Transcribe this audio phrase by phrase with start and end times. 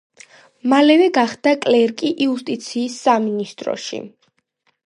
[0.71, 4.05] მალევე გახდა კლერკი იუსტიციის სამინისტროში.